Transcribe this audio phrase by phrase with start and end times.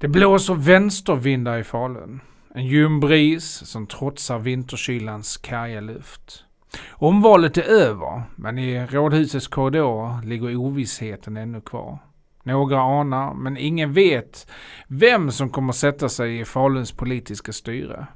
[0.00, 2.20] Det blåser vänstervindar i Falun.
[2.54, 6.44] En ljum bris som trotsar vinterkylans karga luft.
[6.90, 11.98] Omvalet är över, men i rådhusets korridor ligger ovissheten ännu kvar.
[12.42, 14.46] Några anar, men ingen vet
[14.88, 18.06] vem som kommer sätta sig i Faluns politiska styre.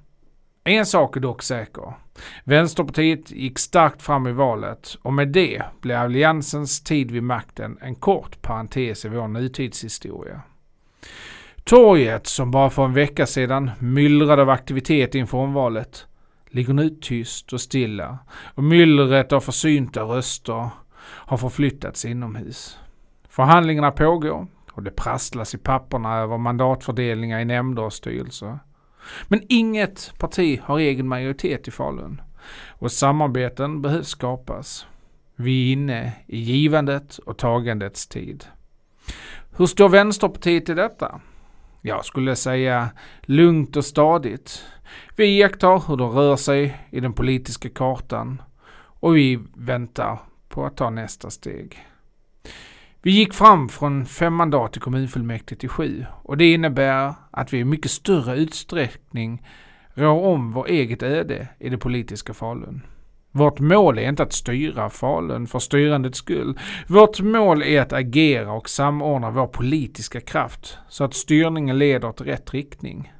[0.64, 1.92] En sak är dock säker.
[2.44, 7.94] Vänsterpartiet gick starkt fram i valet och med det blev alliansens tid vid makten en
[7.94, 10.40] kort parentes i vår nutidshistoria.
[11.64, 16.06] Torget, som bara för en vecka sedan myllrade av aktivitet inför omvalet,
[16.48, 18.18] ligger nu tyst och stilla
[18.54, 20.70] och myllret av försynta röster
[21.04, 22.78] har förflyttats inomhus.
[23.28, 28.58] Förhandlingarna pågår och det prasslas i papperna över mandatfördelningar i nämnder och styrelser.
[29.28, 32.22] Men inget parti har egen majoritet i Falun
[32.68, 34.86] och samarbeten behövs skapas.
[35.36, 38.44] Vi är inne i givandet och tagandets tid.
[39.56, 41.20] Hur står Vänsterpartiet i detta?
[41.84, 42.90] Jag skulle säga
[43.22, 44.64] lugnt och stadigt.
[45.16, 48.42] Vi iakttar hur det rör sig i den politiska kartan
[48.74, 51.86] och vi väntar på att ta nästa steg.
[53.02, 57.58] Vi gick fram från fem mandat i kommunfullmäktige till sju och det innebär att vi
[57.58, 59.46] i mycket större utsträckning
[59.94, 62.82] rår om vårt eget öde i det politiska Falun.
[63.32, 66.58] Vårt mål är inte att styra Falun för styrandets skull.
[66.86, 72.20] Vårt mål är att agera och samordna vår politiska kraft så att styrningen leder åt
[72.20, 73.12] rätt riktning.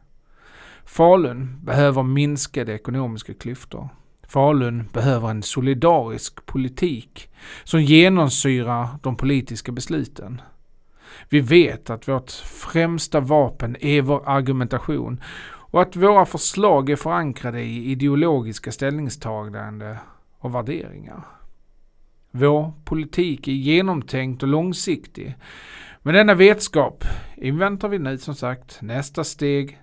[0.84, 3.88] Falun behöver minskade ekonomiska klyftor.
[4.28, 7.30] Falun behöver en solidarisk politik
[7.64, 10.40] som genomsyrar de politiska besluten.
[11.28, 15.20] Vi vet att vårt främsta vapen är vår argumentation
[15.72, 19.96] och att våra förslag är förankrade i ideologiska ställningstaganden
[20.38, 21.24] och värderingar.
[22.30, 25.36] Vår politik är genomtänkt och långsiktig.
[26.02, 27.05] Med denna vetskap
[27.36, 29.80] inväntar vi nu som sagt nästa steg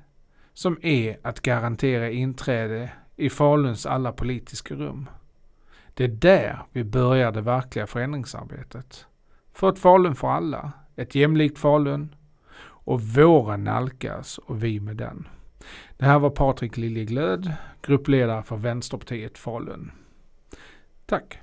[0.54, 5.10] som är att garantera inträde i Faluns alla politiska rum.
[5.94, 9.06] Det är där vi börjar det verkliga förändringsarbetet.
[9.54, 12.16] För ett Falun för alla, ett jämlikt Falun
[12.62, 15.28] och våren nalkas och vi med den.
[15.98, 19.92] Det här var Patrik Liljeglöd, gruppledare för Vänsterpartiet Falun.
[21.06, 21.40] Tack!